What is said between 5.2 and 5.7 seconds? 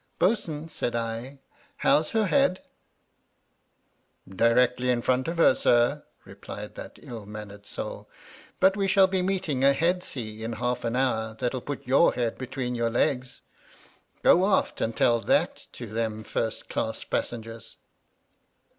of her,